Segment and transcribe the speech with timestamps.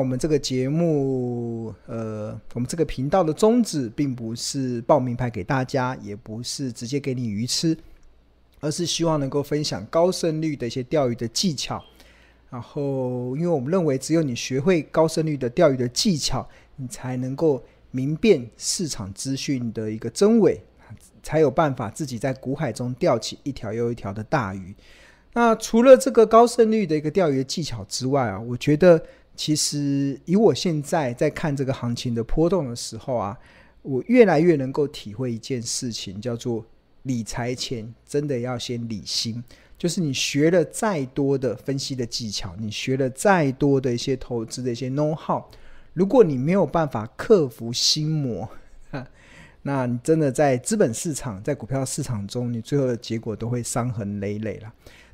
[0.00, 7.76] 我们这个节目，呃，我们这个频道的宗旨，并不是报名牌给大家，也不是直接给你鱼吃，
[8.60, 11.84] 而是希望能够分享高胜率的一些钓鱼的技巧。
[12.48, 20.58] 然后，因为我们认为，只有你学会高胜率的钓鱼的技巧，你才能够明辨市场资讯的一个真伪，
[21.22, 24.74] 才有办法自己在股海中钓起一条又一条的大鱼。
[25.34, 29.02] 那除了这个高胜率的一个钓鱼的技巧之外啊，我觉得。
[29.40, 33.34] 其实，以我现在在看这个行情的波动的时候啊，
[33.80, 36.62] 我越来越能够体会一件事情，叫做
[37.04, 39.42] 理财前真的要先理心。
[39.78, 45.42] 就是你学了再多的分析的技巧，你学了再多的一些投资的一些 know how，
[45.94, 48.46] 如果你没有办法克服心魔，
[49.64, 54.70] 那你真的在资本市场、在股票市场中，你最后的结果都会伤痕累累了。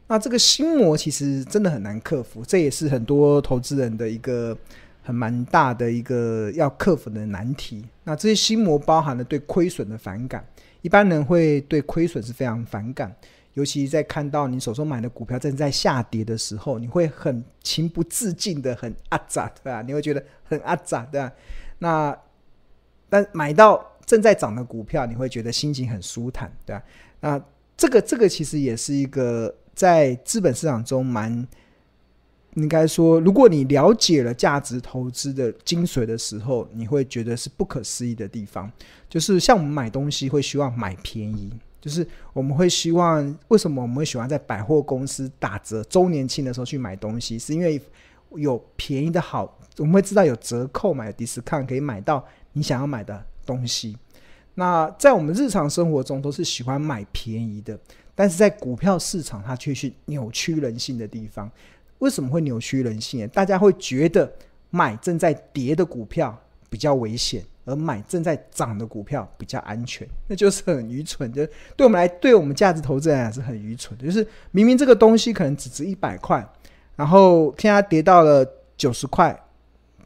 [0.08, 4.56] 那这个心魔其实真的很难克服，这也是很多投资人的一个
[5.02, 7.84] 很蛮大的一个要克服的难题。
[8.04, 10.46] 那这些心魔包含了对亏损的反感，
[10.80, 13.12] 一般人会对亏损是非常反感，
[13.54, 19.82] 尤其在看到你手中买的股票正在下跌的时候，你会很情不自禁的很阿杂，对吧？
[19.82, 21.32] 你会觉得很阿杂，对吧？
[21.80, 22.16] 那
[23.08, 26.82] 但买到正在涨的股票，你会觉得心情很舒坦，对吧？
[27.18, 27.44] 那
[27.76, 29.52] 这个这个其实也是一个。
[29.76, 31.46] 在资本市场中，蛮
[32.54, 38.72] 应该说，如果你了解了价值投资的精髓的时候，你会觉得是不可思议的地方。
[39.10, 47.38] 就是像我们买东西会希望买便宜，就是我们会希望，为什么我们会喜欢在百货公司打折周年庆的时候去买东西？
[47.38, 47.78] 是因为
[48.30, 53.94] 有便宜的好，我们会知道有折扣买 discount 可以买到你想要买的东西。
[54.54, 57.78] 那在我们日常生活中，都是喜欢买便宜的。
[58.16, 61.48] 但是在股票市场，它却是扭曲人性的地方。
[61.98, 63.28] 为什么会扭曲人性？
[63.28, 64.30] 大家会觉得
[64.70, 66.36] 买正在跌的股票
[66.70, 71.30] 比较危险，而买正在涨的股票比较安全，那就是很愚蠢。
[71.30, 71.46] 的
[71.76, 74.04] 对我们来，对我们价值投资人来是很愚蠢的。
[74.06, 76.42] 就是明明这个东西可能只值一百块，
[76.96, 78.46] 然后现在跌到了
[78.78, 79.38] 九十块，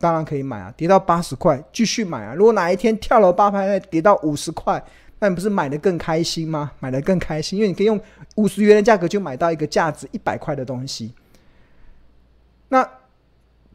[0.01, 0.75] 当然可以买啊。
[0.77, 2.35] 跌到八十块继续买啊。
[2.35, 4.83] 如果哪一天跳楼八拍，跌到五十块。
[5.21, 6.73] 那你不是买的更开心吗？
[6.81, 8.01] 买的更开心，因为你可以用
[8.37, 11.13] 五十元的价格就买到一个价值一百块的东西。
[12.69, 12.89] 那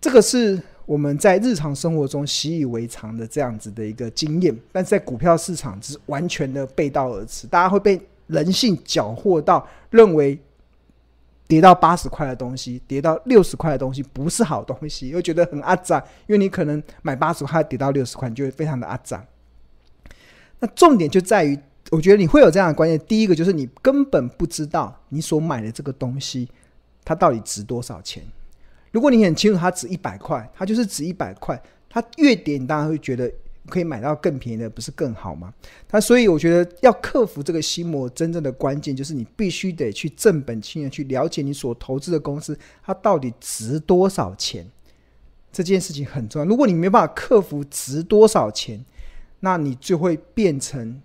[0.01, 7.45] 这个是我们在日常生活中习以为常的这样子的一个经验，但是在股票市场是完全的背道而驰。
[7.45, 10.39] 大家会被人性缴获到认为
[11.47, 19.23] 跌到八十块的东西，跌到六十块的东西不是好东西，又觉得很阿杂，因为你可能买八十块跌到六十块，你就会非常的阿杂。
[20.65, 21.55] 那重点就在于，
[21.91, 22.99] 我觉得你会有这样的观念。
[23.01, 26.49] 第一个就是你根本不知道你所买的这个东西，
[27.03, 28.23] 它到底值多少钱。
[28.91, 31.61] 如果你很清楚它值一百块，它就是值一百块。
[31.87, 33.31] 它越跌，你当然会觉得
[33.69, 35.53] 可以买到更便宜的，不是更好吗？
[35.91, 44.67] 那所以我觉得要克服这个心魔，真正的关键就是你必须得去正本清源，去了解你所投资的公司它到底值多少钱。
[45.51, 46.45] 这件事情很重要。
[46.45, 48.83] 如果你没办法克服值多少钱，
[49.45, 50.99] 那你就会变成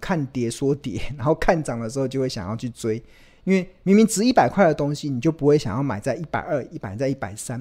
[0.00, 3.02] 看跌说跌， 然后看涨的时候就会想要去追，
[3.42, 7.60] 因为明明值一百块的东西，你就不会想要买在一百二、一百在一百三。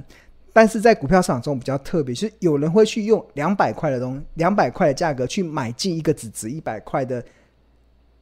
[0.54, 7.26] 但是在股票市场中比较特别，是有人会去用两百块的东西，两百块的价格去买进一个只值一百块的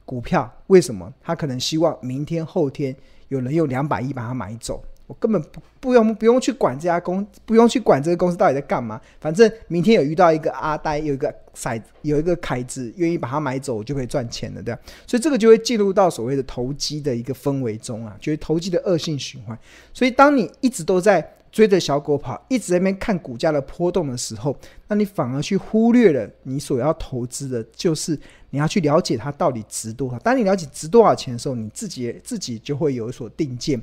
[0.05, 0.49] 股票。
[0.67, 1.13] 为什么？
[1.21, 2.95] 他可能希望明天、后天
[3.27, 4.81] 有人用两百亿把它买走。
[5.07, 8.99] 我根本不不用不用去管这家公，不用去管这个公司到底在干嘛。
[9.19, 14.81] 反正明天有遇到一个阿呆，有一个骰子，有一个凯子愿意把它买走，我就可以赚钱了，对吧？
[15.07, 19.57] 所以这个就会进入到所谓的投机的一个氛围中啊，就是投机的恶性循环。
[19.93, 24.53] 所以当你一直都在追着小狗跑，一直在那边看股价的波动的时候，
[24.89, 30.19] 那你反而去忽略了你所要投资的，就是你要去了解它到底值多少。
[30.19, 33.81] 当你了解值多少钱的时候，你自己自己就会有所定见。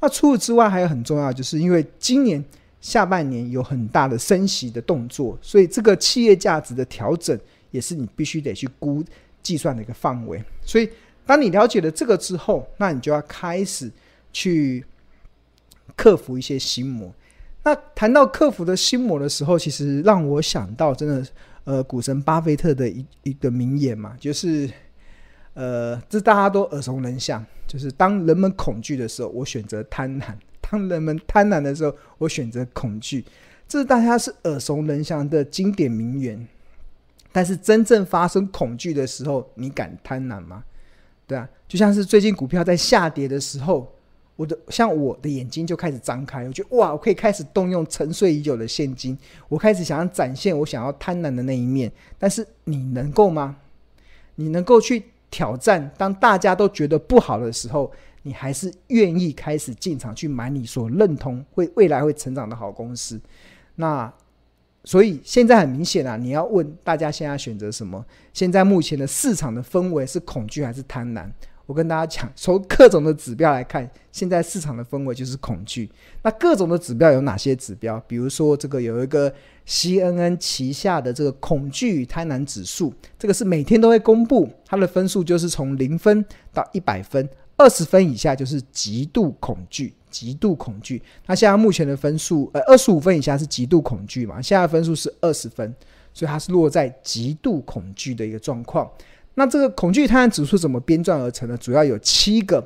[0.00, 2.44] 那除此之外，还有很重要，就是因为今年
[2.80, 7.38] 下半年有很大的升息的动作，所以这个企业价值的调整
[7.70, 9.02] 也是你必须得去估
[9.42, 10.44] 计算的一个范围。
[10.62, 10.90] 所以，
[11.24, 13.90] 当你了解了这个之后，那你就要开始
[14.30, 14.84] 去
[15.96, 17.10] 克服一些心魔。
[17.62, 21.26] 那谈到克服的心魔的时候，其实让我想到，真的，
[21.64, 24.70] 呃，股神巴菲特的一一个名言嘛，就是。
[25.54, 30.26] 呃，这大家都耳熟能详，就是当人们恐惧的时候，我选择贪婪；
[30.60, 33.24] 当人们贪婪的时候，我选择恐惧。
[33.66, 36.46] 这是大家是耳熟能详的经典名言。
[37.32, 40.62] 但是真正发生恐惧的时候，你敢贪婪吗？
[41.26, 43.92] 对啊，就像是最近股票在下跌的时候，
[44.36, 49.18] 我的像我的眼睛就开始张开，我觉得哇，我可以开始动用沉睡已久的现金，
[49.48, 51.90] 我开始想要展现我想要贪婪的那一面。
[52.18, 53.56] 但是你能够吗？
[54.36, 55.02] 你能够去
[55.34, 55.90] 挑战？
[55.98, 57.90] 当大家都觉得不好的时候，
[58.22, 63.20] 你还是愿意开始进场去买你所认同会未来会成长的好公司？
[63.74, 64.12] 那
[64.84, 68.06] 所以现在很明显啊，你要问大家现在选择什么？
[68.32, 71.28] 现在目前的市场的氛围是恐惧还是贪婪？
[71.66, 75.90] 我跟大家讲，从各种的指标来看，现在市场的氛围就是恐惧。
[76.22, 77.98] 那各种的指标有哪些指标？
[78.06, 79.34] 比如说，这个有一个
[79.66, 91.02] CNN 旗下的这个恐惧与贪婪指数，这个是每天都会公布，它的分数就是从零分到一百分，二十分以下就是极度恐惧，极度恐惧。
[91.26, 94.42] 那现在目前的分数，呃，二十五分以下是极度恐惧嘛？
[94.42, 95.74] 现在分数是二十分，
[96.12, 98.90] 所以它是落在极度恐惧的一个状况。
[99.34, 101.56] 那这个恐惧与贪婪指数怎么编撰而成呢？
[101.56, 102.64] 主要有七个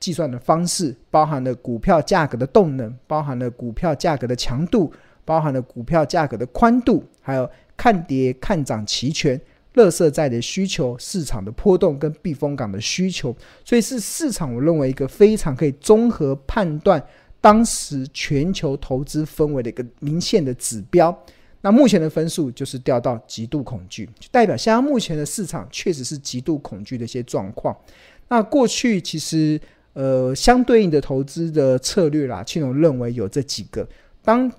[0.00, 4.90] 计算的方式，包含了股票价格的动能，包含了股票价格的强度，
[5.28, 7.46] 包含了股票价格的宽度，还有
[7.76, 9.38] 看跌看涨期权、
[9.74, 17.02] 乐色债的需求、市场的波动跟避风港的需求，所以是市场我认为一个非常可以综合判断
[17.42, 21.14] 当时全球投资氛围的一个明显的指标。
[21.60, 27.76] 那目前的分数就是掉到极度恐惧，就代表现在目前的市场确实是极度恐惧的一些状况。
[28.28, 29.60] 那过去其实
[29.92, 33.86] 呃相对应的投资的策略啦，庆荣认为有这几个：
[34.22, 34.50] 当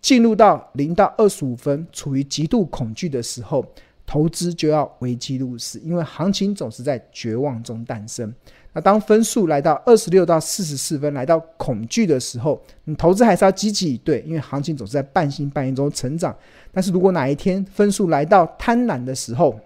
[0.00, 3.64] 进入到零到二十五分，处于极度恐惧的时候，
[4.06, 8.32] 投资就要危机入市，因为行情总是在绝望中诞生。
[8.72, 16.34] 那当分数来到二十六到四十四分，来到恐惧的时候，你投资还是要积极对，因为行情总是在半信半疑中成长。
[16.72, 19.58] 但是如果哪一天分数来到贪婪的时候，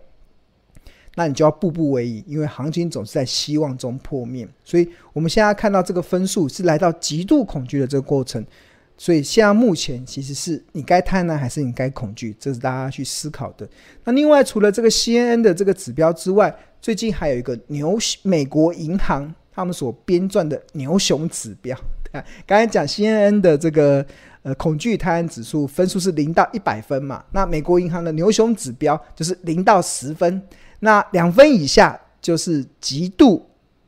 [1.16, 4.48] 那你就要步步为营，因为行情总是在希望中破灭。
[4.64, 8.44] 所以我们现在看到这个分数是来到极度恐惧的这个过程。
[8.96, 13.68] 所以现在目前其实是你该贪婪还是你该恐惧，这是大家去思考的。
[14.04, 21.76] 那另外除了这个 CNN 的这个指标之外，最近还有一个牛美国银行他们所编撰的牛熊指标。
[22.12, 24.06] 啊， 刚才讲 CNN 的这个
[24.42, 30.40] 呃恐惧贪婪指数分数是零到一百分嘛，那美国银行的牛熊指标就是零到十分，
[30.78, 33.44] 那两分以下就是极度。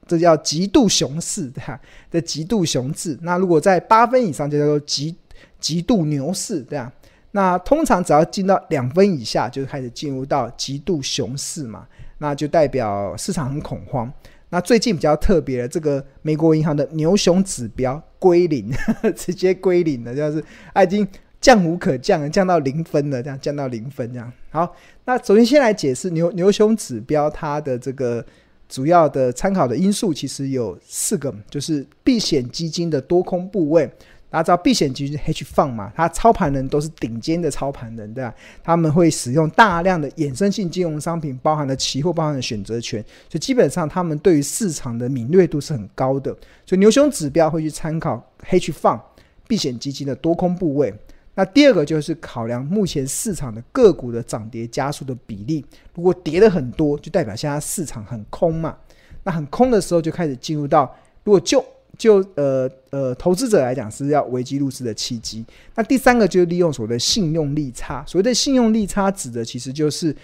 [0.06, 1.81] 这叫极度熊市，对吧？
[2.11, 3.19] 的极度熊市。
[3.23, 5.17] 那如果在八分以上，就叫做极
[5.58, 6.93] 极度牛市，对吧？
[7.32, 11.87] 那通常只要进到两分以下，就开始进入到极度熊市嘛。
[12.19, 14.11] 那就代表市场很恐慌。
[14.49, 18.70] 那最近比较特别的，这个美国银行的牛熊指标归零，
[19.17, 20.43] 直接归零了，就是
[20.73, 21.06] 它已经
[21.41, 24.32] 降无可降，降到零分了，这样降到零分这样。
[24.50, 24.75] 好，
[25.05, 28.25] 那首先先来解释牛牛熊指标它的这个。
[28.68, 33.90] 主要的参考的因素其实有四个，就是避险基金的多空部位。
[34.28, 38.34] 大家知道避险基金 hedge fund 嘛，它操盘人都是顶尖的操盘人，对吧？
[38.62, 46.36] 他们会使用大量的衍生性金融商品，包含了期货，包含了选择权，所以基本上他们对于市场的敏锐度是很高的。
[46.66, 49.00] 所以牛熊指标会去参考 hedge fund
[49.46, 50.92] 避险基金的多空部位。
[51.37, 55.62] 那第二个就是考量目前市场的个股的涨跌加速的比例，
[55.94, 58.75] 如果跌了很多，就代表现在市场很空嘛。
[59.23, 60.90] 那很空的时候，就开始进入到
[61.25, 61.62] 如果就
[61.99, 65.45] 就呃呃投资者来讲是要危机入市的契机。
[65.75, 70.16] 那第三个就是利用所谓的信用利差，所谓的信用利差指的其实就是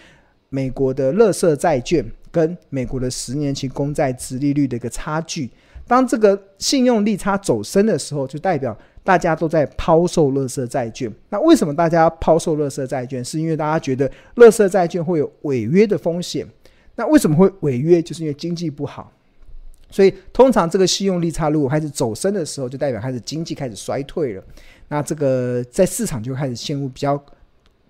[0.48, 5.50] 美国的垃圾债券跟美国的十年期公债殖利率的一个差距。
[5.86, 11.12] 当这个信用利差走深的时候，就代表大家都在抛售垃圾债券。
[11.28, 13.24] 那为什么大家抛售垃圾债券？
[13.24, 16.46] 是因为大家觉得垃圾债券会有违约的风险。
[16.94, 18.00] 那为什么会违约？
[18.00, 19.12] 就是因为经济不好。
[19.90, 24.42] 所以通常这个信用利差如果开始走深的时候，就代表开始经济开始衰退了。
[24.88, 27.22] 那这个在市场就开始陷入比较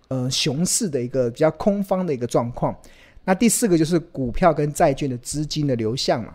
[0.09, 2.77] 呃熊市的一个比较空方的一个状况。
[3.25, 6.33] 那第四个就是股票跟债券的资金的流向嘛。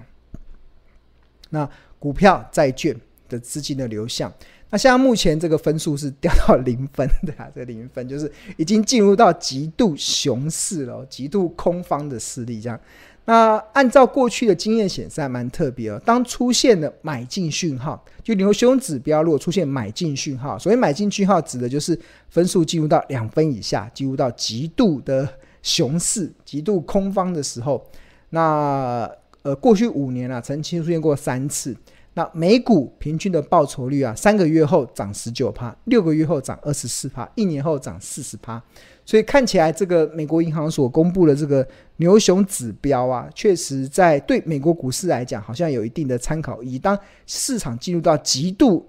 [1.50, 2.96] 那股票、债券
[3.30, 4.32] 的资金的流向。
[4.70, 12.78] 那现在目前这个分数是掉到零分的，这个零分就是已经进入到极度熊市了，极度空方的势力这样。
[13.24, 16.02] 那按照过去的经验显示，还蛮特别哦。
[16.06, 21.98] 当出现了买进讯号，就牛熊指标如果出现买进讯号，所谓买进讯号指的就是
[22.30, 25.28] 分数进入到两分以下，进入到极度的
[25.62, 27.86] 熊市、极度空方的时候，
[28.30, 29.10] 那
[29.48, 31.74] 呃过去五年啊，曾经出现过三次。
[32.16, 38.62] 那美股平均的报酬率啊，三个月后涨十九趴，六个月后涨二十四趴，一年后涨四十趴。
[39.06, 41.66] 所以看起来这个美国银行所公布的这个
[41.98, 46.80] 牛熊指标啊，确实在对美国股市来讲，好像有一定的参考意义。
[46.80, 48.86] 当市场进入到极度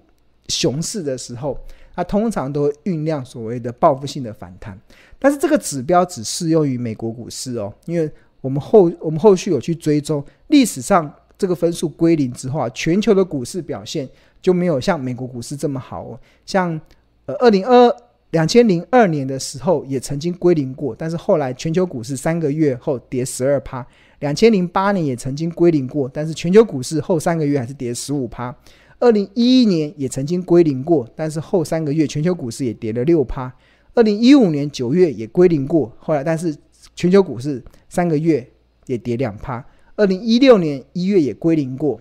[0.49, 1.57] 熊市的时候，
[1.95, 4.77] 它通常都会酝酿所谓的报复性的反弹。
[5.19, 14.07] 但是这个指标只适用于美国股市哦，因为我们后我们后续有去追踪历史上这个分数归零之后啊，全球的股市表现
[14.41, 16.19] 就没有像美国股市这么好哦。
[16.45, 16.79] 像
[17.25, 17.95] 呃二零二
[18.31, 23.85] 两千零二年的时候也曾经归零过，但是后来全球股市三个月后跌十二趴。
[24.19, 28.53] 两千零八年也曾经归零过，但是全球股市后三个月还是跌十五趴。
[28.99, 33.51] 二零一一年也曾经归零过，但是后三个月全球股市也跌了六趴。
[33.95, 36.53] 二零一五年九月也归零过，后来但是
[36.99, 38.45] 全球股市三个月
[38.87, 39.65] 也跌两趴。
[39.95, 41.97] 二零一六年一月也归零过，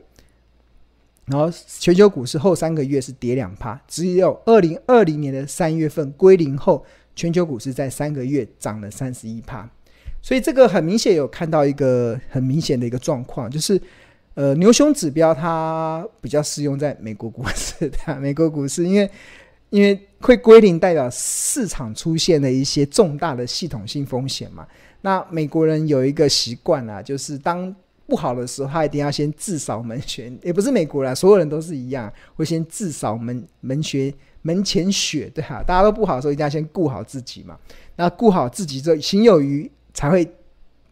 [1.27, 9.71] 然后全球股市后三个月是跌两趴，只有二零二零年的三月份归零后，全球股市在三个月涨了三十一趴。
[10.21, 13.81] 所以这个很明显有看到一个很明显的一个状况，就是。
[14.35, 19.11] 呃，牛熊指标它比较适用在美国股市 的，美国股市因为
[19.71, 24.65] 因为会归零，代表市场出现了一些重大的系统性风险嘛。
[25.01, 27.75] 那美国人有一个习惯啊，就是当
[28.07, 34.13] 不好的时候，他一定要先自扫门前，也不是美国人，所有人都是一样，会先自扫门门前
[34.43, 37.59] 门前雪，对哈，大家都不好的时候，一定要先顾好自己嘛。
[37.97, 40.29] 那顾好自己之后，行有余才会。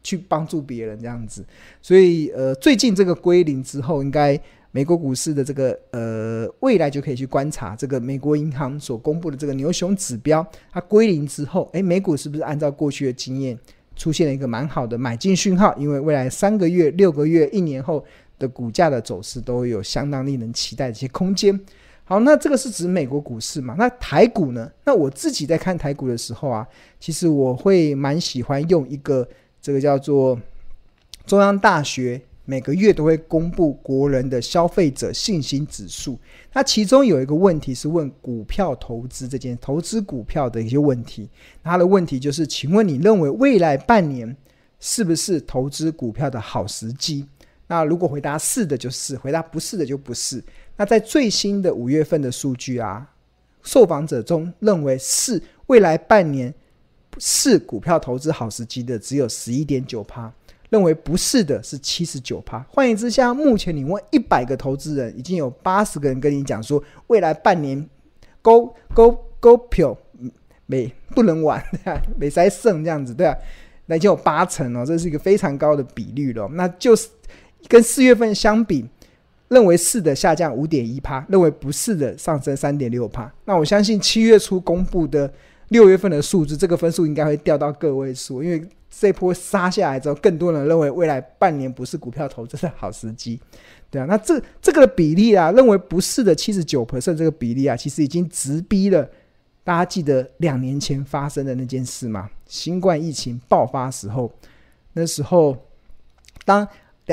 [0.02, 1.44] 去帮助别人这样子，
[1.82, 13.58] 所以呃，最近这个归零之后，应该美国股市的这个呃未来就可以去观察这个美国银行所公布的这个牛熊指标，它归零之后，诶，美股是不是按照过去的经验
[13.96, 15.74] 出现了一个蛮好的买进讯号？
[15.76, 18.04] 因为未来三个月、六个月、一年后
[18.38, 21.58] 的股价的走势都有相当令人期待的一些空间。
[22.04, 23.74] 好，那这个是指美国股市嘛？
[23.76, 24.70] 那台股呢？
[24.84, 26.64] 那我自己在看台股的时候啊，
[27.00, 29.26] 其实我会蛮喜欢用一个。
[29.58, 30.40] 这个叫做
[31.26, 36.18] 中央大学每个月都会公布国人的消费者信心指数，
[36.52, 41.28] 那其中有一个问题是问股票投资这件投资股票的一些问题。
[41.62, 44.34] 他的问题就是，请问你认为未来半年
[44.80, 47.26] 是不是投资股票的好时机？
[47.66, 50.42] 那如果回答是的，就是；回答不是的，就不是。
[50.76, 53.06] 那在最新的五月份的数据啊，
[53.62, 56.54] 受访者中认为是未来半年。
[57.18, 60.30] 是股票投资好时机的只有十一点九趴，
[60.70, 62.58] 认为不是的是七十九趴。
[62.68, 67.88] 换言之，像目前你问一百个投资人，已经有八十个人跟你讲说，未来半年
[68.42, 69.96] 勾勾勾票
[70.66, 71.62] 没不能玩，
[72.18, 73.36] 没塞剩这样子，对啊，
[73.86, 76.48] 那就有八成哦，这是一个非常高的比率了。
[76.52, 77.08] 那就是
[77.68, 78.84] 跟四月份相比，
[79.48, 83.32] 认为是的下降五点一趴，认为不是的上升三点六趴。
[83.44, 85.32] 那我相信七月初公布的。
[85.70, 88.64] 六月份的数字，这个分数应该会掉到个位数，因为
[88.98, 93.38] 这波杀下来之后，更多人认为未来半年不是股票投资的好时机，
[93.90, 99.06] 对啊，那这这个比例啊，认为不是的七十九 percent 这个比例啊，其实已经直逼了
[99.62, 102.30] 大家记得两年前发生的那件事吗？
[102.46, 104.32] 新冠疫情爆发时候，
[104.94, 105.56] 那时候
[106.44, 106.66] 当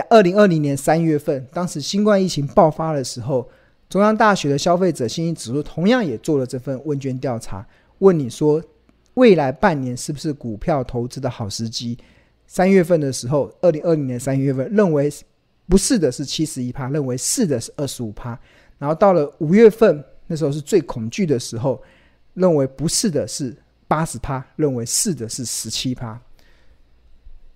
[0.10, 3.50] 二零二零年三月份，当时新冠疫情爆发的时候，
[3.90, 7.68] 中央大学的消费者信心指数同样也做了这份问卷调查。
[8.00, 8.62] 问你说，
[9.16, 11.98] 未来半年是不是股票投资的好时机？
[12.48, 15.12] 三月份的时候，二零二零年三月份认为
[15.68, 18.38] 不是的是七十一趴，认为是的是二十五趴。
[18.78, 21.82] 然后到了五月份，那时候是最恐惧的时候，
[22.34, 23.56] 认为不是的是
[23.88, 26.20] 八十趴，认为是的是十七趴。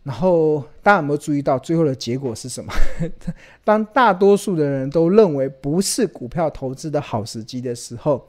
[0.03, 2.71] 然后大家有没有注意到最后的结果是什么？
[3.65, 8.27] 当大多数的人都认为不是股票投资的好时机的时候。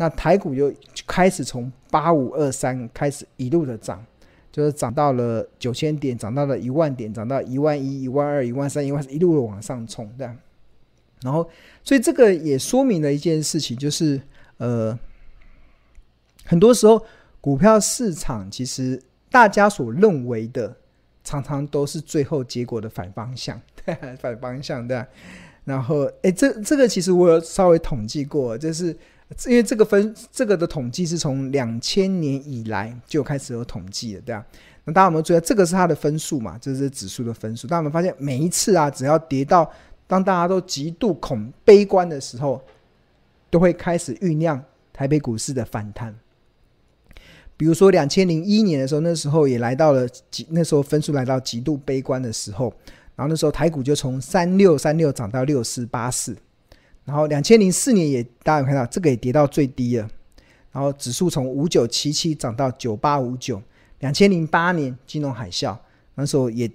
[0.00, 0.72] 那台股就
[1.08, 4.02] 开始从八五二三开始一路的涨，
[4.52, 10.36] 就是涨到了九千点，涨到了一万点，涨到一万一、一万二、一万三、一万四，一路的往上冲，这样。
[11.22, 11.50] 然后，
[11.82, 14.20] 所以这个也说明了一件事情，就是
[14.58, 14.96] 呃，
[16.44, 17.04] 很多时候
[17.40, 19.02] 股票市场其实
[19.32, 20.76] 大家所认为的，
[21.24, 25.04] 常常都是最后结果的反方向，对， 反方向，对。
[25.64, 28.96] 然后，诶，这这个其实我有稍微统计过，就是。
[29.46, 34.44] 因为这个分这个的统计是从两千年以来就开始有统计的，对啊。
[34.84, 36.56] 那大家有没有注意到，这个是它的分数嘛？
[36.58, 37.66] 这是指数的分数。
[37.66, 39.70] 大家有没有发现，每一次啊，只要跌到
[40.06, 42.58] 当大家都极度恐悲观的时候，
[43.50, 44.62] 都会开始酝酿
[44.94, 46.14] 台北股市的反弹。
[47.58, 52.72] 比如说两千零一年的时候，那时候也来到了极，那时候分数来到极度悲观的时候，
[53.14, 56.34] 然后那时候台股就从三六三六涨到六四八四。
[57.08, 60.06] 然后，两千零四年也大家有看到，这个也跌到最低了。
[60.70, 63.62] 然后指数从五九七七涨到九八五九。
[64.00, 65.76] 两千零八年金融海啸
[66.14, 66.70] 那时候也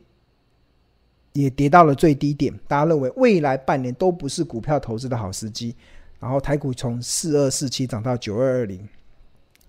[1.34, 5.76] 也跌到了最低点，大家认为未来半年都不是股票投资的好时机。
[6.20, 8.90] 然后台股从四二四七涨到九二二零，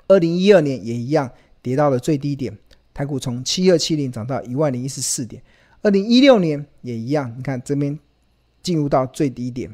[0.08, 1.30] 二零一二年也一样
[1.60, 2.56] 跌到了最低点，
[2.94, 5.42] 台股从七二七零涨到一万零一十四点。
[5.82, 7.98] 二零一六年也一样，你看这边
[8.62, 9.72] 进入到最低点，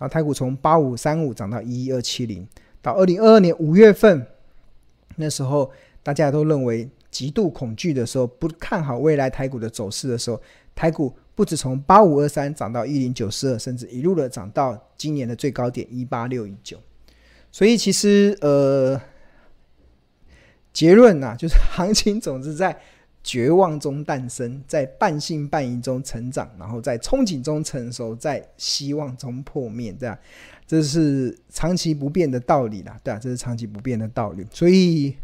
[0.00, 2.44] 然后台股从八五三五涨到一一二七零，
[2.82, 4.26] 到二零二二年五月份，
[5.14, 5.70] 那时候
[6.02, 10.42] 大家都认为极度恐惧的时候，不看好未来台股的走势的时候，
[10.74, 11.14] 台股。
[11.32, 16.76] 不止从八五二三涨到一零九四二，甚至一路的涨到今年的最高点一八六一九。
[17.50, 19.00] 所以其实呃，
[20.70, 22.78] 结论呐、啊，就是行情总是在
[23.22, 30.18] 绝望中诞生，在半信半疑中成长，然后在憧憬中成熟，在希望中破灭，这样，
[30.66, 34.46] 这是长期不变的道理啦，对啊，这是长期不变的道理。
[34.50, 35.16] 所以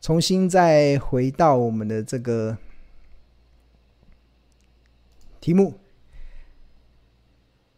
[0.00, 2.56] 重新再回到我们的这个。
[5.40, 5.74] 题目：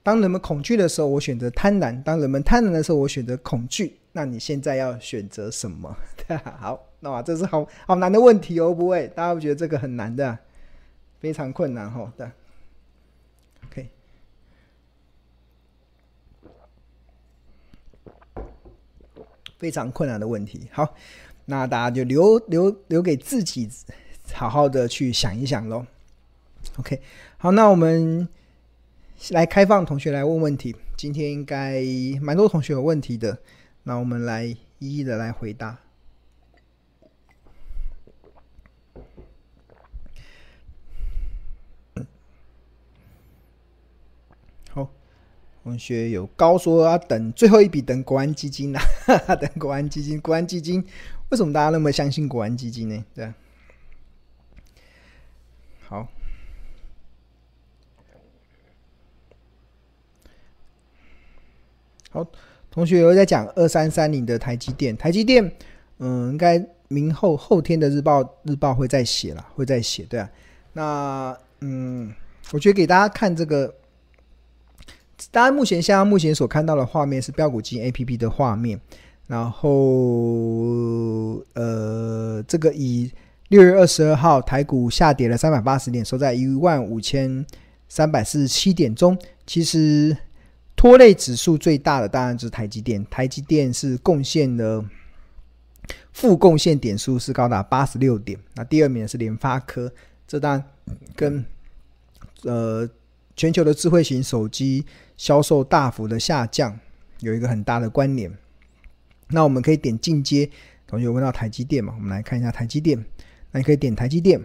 [0.04, 3.98] 当人们恐惧的时候，我选择贪婪；当人们贪婪的时候，我选择恐惧。
[4.12, 5.96] 那你现在要选择什么？
[6.60, 9.06] 好，那么这是好好难的问题哦，不会？
[9.14, 10.36] 大家会觉得这个很难的，
[11.20, 12.12] 非常困难哈。
[12.16, 12.28] 对
[13.64, 13.88] ，OK，
[19.56, 20.66] 非常困难的问题。
[20.72, 20.96] 好，
[21.44, 23.70] 那大家就留留留给自己，
[24.32, 25.86] 好好的去想一想喽。
[26.78, 27.00] OK。
[27.38, 28.28] 好，那我们
[29.30, 30.74] 来开放同学来问问题。
[30.96, 31.80] 今天应该
[32.20, 33.38] 蛮多同学有问题的，
[33.84, 35.78] 那我们来一一的来回答。
[44.70, 44.90] 好，
[45.66, 48.78] 同学有高说要等最后一笔等国安基金呐、
[49.26, 50.80] 啊， 等国安基金，国安基金
[51.30, 53.04] 为什么大家那么相信国安基金呢？
[53.12, 53.34] 对啊，
[55.88, 56.08] 好。
[62.12, 62.24] 好，
[62.70, 65.50] 同学有在讲二三三零的台积电，台积电，
[65.98, 70.30] 嗯，应该明后后天的日报日报会再写了，会再写，对啊。
[70.74, 72.14] 那嗯，
[72.52, 73.74] 我觉得给大家看这个，
[75.30, 78.80] 大家目前现在目前所看到的画面是标股基金 APP 的画面，
[79.26, 79.70] 然后
[81.54, 83.10] 呃，这个以
[83.48, 87.44] 六月二十二号台股下跌了三百八十点，收在一万五千
[87.88, 90.16] 三百四十七点中，其实。
[90.78, 94.84] 拖累指数最大的当然就是台积电，台积电是贡献的
[96.12, 98.38] 负贡献点数是高达八十六点。
[98.54, 99.90] 那第二名是联发科，
[100.28, 100.62] 这单
[101.16, 101.42] 跟
[102.42, 102.86] 呃
[103.36, 104.84] 全球的智慧型手机
[105.16, 106.78] 销售大幅的下降
[107.20, 108.32] 有一个很大的关联。
[109.28, 110.48] 那我们可以点进阶，
[110.86, 113.04] 同学问到台积电嘛，我们来看一下台积电。
[113.52, 114.40] 那你可以点台积电，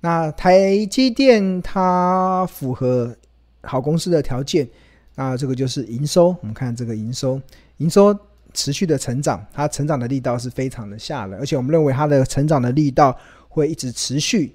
[0.00, 3.16] 那台积电它符合
[3.62, 4.68] 好公司的条件。
[5.14, 7.40] 那这个就是营收，我们看这个营收，
[7.78, 8.16] 营收
[8.54, 14.54] 持续的成长，它成长的力道是非常的吓人，而且我们认为它的成长的力道会一直持续，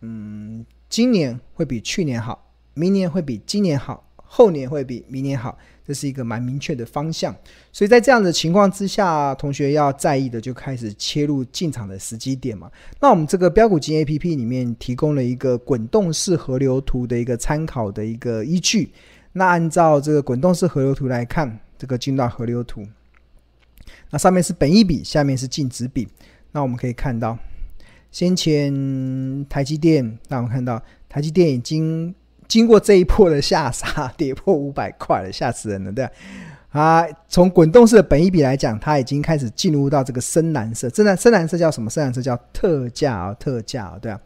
[0.00, 7.34] 嗯，今年会比去年好，明年会比今年好，后年会比明年好，这是一个蛮明确的方向。
[7.72, 12.70] 所以在这样的情况之下，同学要在意的就开始切入进场的时机点嘛。
[13.00, 18.90] 那我们这个标股金 APP 里面提供了一个滚动式河流图的一个参考的一个依据。
[19.34, 22.86] 那按照这个滚动式河流图来看，这个进到河流图，
[24.10, 26.06] 那上面是本益比，下面是净值比。
[26.52, 27.38] 那我们可以看到，
[28.10, 32.14] 先前台积电，那我们看到台积电已经
[32.52, 36.06] 经过这一波的下杀，跌破五百块了，吓死人了，对？
[36.68, 41.88] 啊，从滚动式的本一比来讲，它已经开始进入到这个深蓝色，深蓝深蓝色叫什么？
[41.88, 44.20] 深蓝色叫特价啊，特价啊，对啊。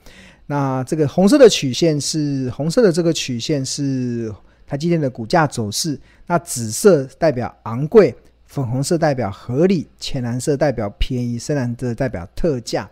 [0.47, 4.35] 那这个红色的曲线是红色的这个曲线是。
[4.69, 8.13] 台积电的股价走势，那紫色代表昂贵，
[8.47, 12.91] 粉红色代表合理，浅蓝色代表便宜，深蓝色代表特价。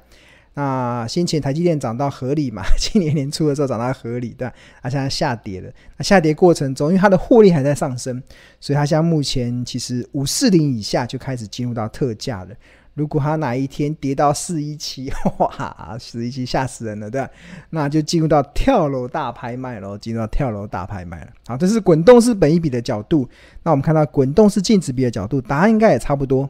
[0.54, 2.62] 那先前台积电涨到合理嘛？
[2.78, 5.68] 今年年初的时候涨到合理，对吧，它现在下跌了。
[5.96, 8.22] 那下跌过程中，因为它的获利还在上升，
[8.60, 12.50] 所以它现在目前其实五四零以下就开始进入到特价了。
[12.94, 17.28] 如果它哪一天跌到四一七， 哇，四一七吓死人了，对吧？
[17.70, 21.32] 那就进入到跳楼大拍卖了，进入到跳楼大拍卖了。
[21.48, 23.28] 好，这是滚动式本益比的角度。
[23.64, 26.48] 那我们看到滚动式净值比的角度，答案应该也差不多，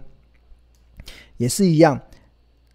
[1.38, 1.98] 也是一样。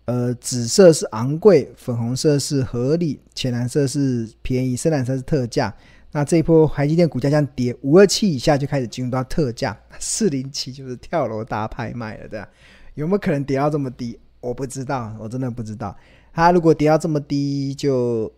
[0.09, 5.71] 呃，紫色是昂贵，粉红色是合理，浅蓝色是便宜，深蓝色是特价。
[6.13, 12.49] 那这一波台积电股价这样跌，五二七以下就开始进入到特价， 四零七就是跳楼大拍卖了，对吧？
[12.95, 14.19] 有没有可能跌到这么低？
[14.41, 15.95] 我不知道，我真的不知道。
[16.33, 18.31] 它如果跌到这么低就，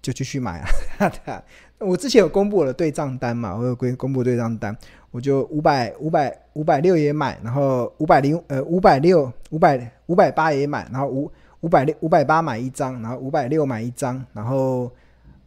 [0.00, 1.42] 就继续买啊。
[1.80, 4.76] 我之前有公布我的对账单嘛，我有公公布对账单，
[5.10, 14.90] 我就五百五百五百六也买，然后五百零呃五百六五百五百八也买，然后五五百六五百八买一张，然后五百六买一张，然后。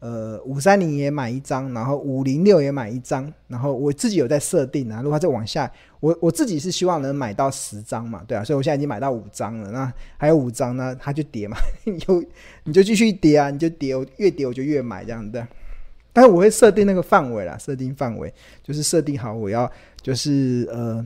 [0.02, 12.24] 呃，五三零也买一张，然后五零六也买一张，然后我自己有在设定啊，如果再往下，我我自己是希望能买到十张嘛，对啊，所以我现在已经买到五张了，那还有五张呢，它就跌嘛， 你就
[12.63, 15.47] 你就继续跌啊，你就跌，越跌我就越买这样的，
[16.13, 19.71] 但是我会设定那个范围啦，设定范围就是设定好我要
[20.02, 21.06] 就是呃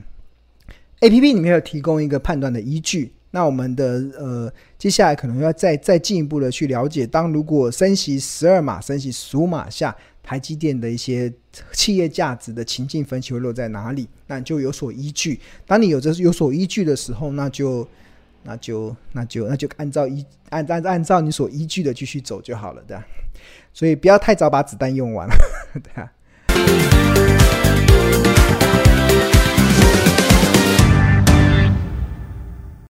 [1.01, 3.11] ，APP 里面有提供一个判断的依据。
[3.31, 11.31] 那我们的呃，接下来可能要再再进一步的去了解，当如果升息十二码、升息十五码下，台积电的一些
[11.73, 14.07] 企业价值的情境分析会落在哪里？
[14.27, 15.37] 那你就有所依据。
[15.67, 17.85] 当你有着有所依据的时候，那就
[18.45, 23.03] 那就那就那就按照依按按按照你所依据的继续走就好了，对吧？
[23.73, 25.35] 所以不要太早把子弹用完了，
[25.73, 27.34] 对吧？